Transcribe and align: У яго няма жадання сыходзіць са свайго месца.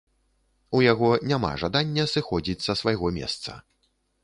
У 0.77 0.79
яго 0.91 1.09
няма 1.33 1.51
жадання 1.65 2.07
сыходзіць 2.15 2.65
са 2.67 2.73
свайго 2.83 3.15
месца. 3.21 3.51